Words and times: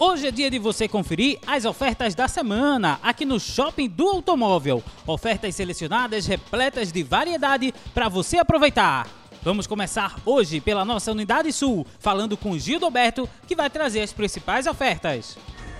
Hoje 0.00 0.28
é 0.28 0.30
dia 0.30 0.48
de 0.48 0.60
você 0.60 0.86
conferir 0.86 1.40
as 1.44 1.64
ofertas 1.64 2.14
da 2.14 2.28
semana 2.28 3.00
aqui 3.02 3.24
no 3.24 3.40
Shopping 3.40 3.88
do 3.88 4.06
Automóvel. 4.06 4.80
Ofertas 5.04 5.56
selecionadas 5.56 6.24
repletas 6.24 6.92
de 6.92 7.02
variedade 7.02 7.74
para 7.92 8.08
você 8.08 8.38
aproveitar. 8.38 9.08
Vamos 9.42 9.66
começar 9.66 10.20
hoje 10.24 10.60
pela 10.60 10.84
nossa 10.84 11.10
Unidade 11.10 11.52
Sul, 11.52 11.84
falando 11.98 12.36
com 12.36 12.56
Gildo 12.56 12.84
Alberto, 12.84 13.28
que 13.44 13.56
vai 13.56 13.68
trazer 13.68 14.02
as 14.02 14.12
principais 14.12 14.68
ofertas. 14.68 15.36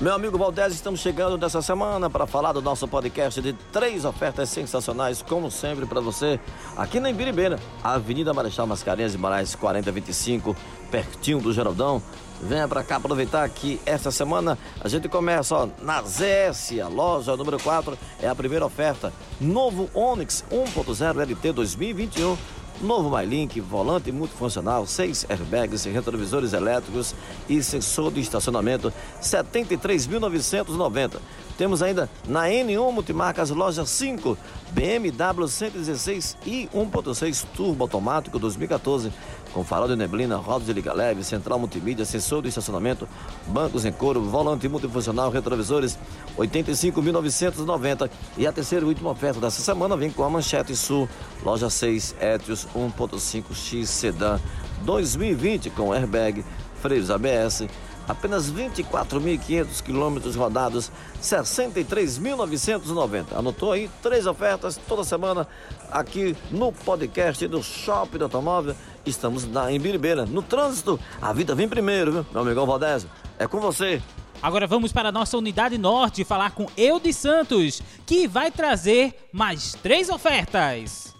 Meu 0.00 0.14
amigo 0.14 0.38
Valdez, 0.38 0.72
estamos 0.72 1.00
chegando 1.00 1.36
dessa 1.36 1.60
semana 1.60 2.08
para 2.08 2.26
falar 2.26 2.52
do 2.52 2.62
nosso 2.62 2.88
podcast 2.88 3.38
de 3.42 3.52
três 3.70 4.06
ofertas 4.06 4.48
sensacionais, 4.48 5.20
como 5.20 5.50
sempre, 5.50 5.84
para 5.84 6.00
você, 6.00 6.40
aqui 6.74 6.98
na 6.98 7.10
Ibiribeira, 7.10 7.58
Avenida 7.84 8.32
Marechal 8.32 8.66
Mascarenhas 8.66 9.12
de 9.12 9.18
Moraes 9.18 9.54
4025, 9.54 10.56
pertinho 10.90 11.38
do 11.42 11.52
Geraldão. 11.52 12.02
Venha 12.40 12.66
para 12.66 12.82
cá 12.82 12.96
aproveitar 12.96 13.46
que 13.50 13.78
esta 13.84 14.10
semana 14.10 14.56
a 14.82 14.88
gente 14.88 15.06
começa 15.06 15.54
ó, 15.54 15.68
na 15.82 16.00
ZS, 16.00 16.80
a 16.82 16.88
loja 16.88 17.36
número 17.36 17.60
4, 17.62 17.98
é 18.22 18.26
a 18.26 18.34
primeira 18.34 18.64
oferta. 18.64 19.12
Novo 19.38 19.90
Onix 19.92 20.42
1.0 20.50 21.22
LT 21.22 21.52
2021 21.52 22.38
Novo 22.80 23.14
MyLink, 23.14 23.60
volante 23.60 24.10
multifuncional, 24.10 24.86
seis 24.86 25.26
airbags, 25.28 25.84
retrovisores 25.84 26.54
elétricos 26.54 27.14
e 27.48 27.62
sensor 27.62 28.10
de 28.10 28.20
estacionamento, 28.20 28.90
73.990. 29.20 31.18
Temos 31.58 31.82
ainda 31.82 32.08
na 32.26 32.48
N1 32.48 32.90
Multimarcas 32.90 33.50
Loja 33.50 33.84
5, 33.84 34.38
BMW 34.72 35.46
116 35.46 36.38
i 36.46 36.70
1.6 36.74 37.44
turbo 37.54 37.84
automático 37.84 38.38
2014, 38.38 39.12
com 39.52 39.64
farol 39.64 39.88
de 39.88 39.96
neblina, 39.96 40.36
rodas 40.36 40.66
de 40.66 40.72
liga 40.72 40.92
leve, 40.92 41.24
central 41.24 41.58
multimídia, 41.58 42.04
sensor 42.04 42.42
de 42.42 42.48
estacionamento, 42.48 43.08
bancos 43.46 43.84
em 43.84 43.92
couro, 43.92 44.22
volante 44.22 44.68
multifuncional, 44.68 45.30
retrovisores 45.30 45.98
85.990. 46.36 48.10
E 48.36 48.46
a 48.46 48.52
terceira 48.52 48.84
e 48.84 48.88
última 48.88 49.10
oferta 49.10 49.40
dessa 49.40 49.62
semana 49.62 49.96
vem 49.96 50.10
com 50.10 50.24
a 50.24 50.30
Manchete 50.30 50.74
Sul, 50.76 51.08
loja 51.44 51.68
6, 51.68 52.16
Etios 52.20 52.66
1.5X 52.74 53.86
Sedan 53.86 54.40
2020 54.82 55.70
com 55.70 55.92
airbag, 55.92 56.44
freios 56.80 57.10
ABS 57.10 57.66
apenas 58.10 58.50
24.500 58.50 59.82
quilômetros 59.82 60.34
rodados, 60.34 60.90
63.990. 61.22 63.36
Anotou 63.36 63.70
aí? 63.72 63.90
Três 64.02 64.26
ofertas 64.26 64.80
toda 64.88 65.04
semana 65.04 65.46
aqui 65.90 66.34
no 66.50 66.72
podcast 66.72 67.46
do 67.46 67.62
Shopping 67.62 68.16
do 68.18 68.24
Automóvel. 68.24 68.74
Estamos 69.06 69.46
na 69.46 69.70
Embiribeira. 69.72 70.26
No 70.26 70.42
trânsito, 70.42 70.98
a 71.22 71.32
vida 71.32 71.54
vem 71.54 71.68
primeiro, 71.68 72.10
viu? 72.12 72.26
Meu 72.32 72.42
amigão 72.42 72.66
Valdésio, 72.66 73.08
é 73.38 73.46
com 73.46 73.60
você. 73.60 74.02
Agora 74.42 74.66
vamos 74.66 74.90
para 74.90 75.10
a 75.10 75.12
nossa 75.12 75.38
unidade 75.38 75.78
norte 75.78 76.24
falar 76.24 76.50
com 76.52 76.66
Eudes 76.76 77.16
Santos, 77.16 77.80
que 78.06 78.26
vai 78.26 78.50
trazer 78.50 79.28
mais 79.32 79.74
três 79.74 80.08
ofertas. 80.08 81.14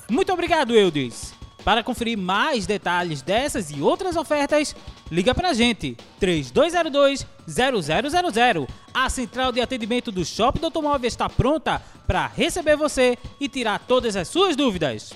Muito 0.08 0.32
obrigado, 0.32 0.74
Eudes. 0.74 1.34
Para 1.64 1.84
conferir 1.84 2.16
mais 2.16 2.66
detalhes 2.66 3.22
dessas 3.22 3.70
e 3.70 3.82
outras 3.82 4.16
ofertas, 4.16 4.74
liga 5.10 5.34
pra 5.34 5.52
gente 5.52 5.96
3202 6.20 7.26
0000. 7.48 8.68
A 8.92 9.08
central 9.08 9.50
de 9.50 9.60
atendimento 9.60 10.12
do 10.12 10.24
Shopping 10.24 10.60
do 10.60 10.66
Automóvel 10.66 11.08
está 11.08 11.28
pronta 11.28 11.82
para 12.06 12.26
receber 12.26 12.76
você 12.76 13.16
e 13.40 13.48
tirar 13.48 13.80
todas 13.80 14.14
as 14.14 14.28
suas 14.28 14.54
dúvidas. 14.54 15.12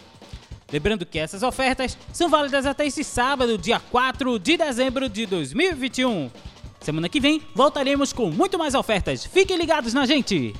Lembrando 0.72 1.06
que 1.06 1.18
essas 1.18 1.42
ofertas 1.42 1.96
são 2.12 2.28
válidas 2.28 2.66
até 2.66 2.86
esse 2.86 3.04
sábado, 3.04 3.58
dia 3.58 3.78
4 3.78 4.38
de 4.38 4.56
dezembro 4.56 5.08
de 5.08 5.26
2021. 5.26 6.30
Semana 6.80 7.08
que 7.08 7.20
vem 7.20 7.40
voltaremos 7.54 8.12
com 8.12 8.30
muito 8.30 8.58
mais 8.58 8.74
ofertas. 8.74 9.24
Fiquem 9.24 9.56
ligados 9.56 9.94
na 9.94 10.06
gente! 10.06 10.54